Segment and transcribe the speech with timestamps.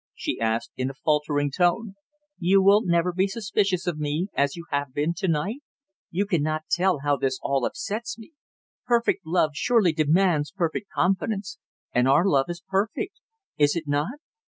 [0.15, 1.93] she asked, in a faltering tone.
[2.39, 5.61] "You will never be suspicious of me as you have been to night?
[6.09, 7.39] You cannot tell how all this
[7.71, 8.31] upsets me.
[8.87, 11.59] Perfect love surely demands perfect confidence.
[11.93, 13.19] And our love is perfect
[13.59, 14.17] is it not?"